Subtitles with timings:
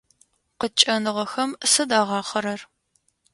[0.59, 2.61] Къыткӏэныгъэхэм сыд агъахъэрэр?